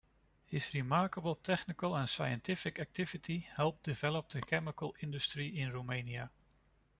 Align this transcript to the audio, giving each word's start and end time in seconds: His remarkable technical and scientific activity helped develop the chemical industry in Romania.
His 0.47 0.73
remarkable 0.73 1.35
technical 1.35 1.95
and 1.95 2.09
scientific 2.09 2.79
activity 2.79 3.45
helped 3.55 3.83
develop 3.83 4.29
the 4.29 4.41
chemical 4.41 4.95
industry 4.99 5.59
in 5.59 5.71
Romania. 5.71 6.31